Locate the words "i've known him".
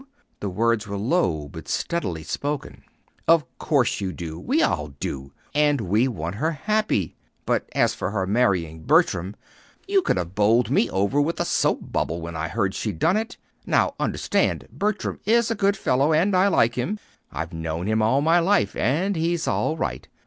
17.31-18.01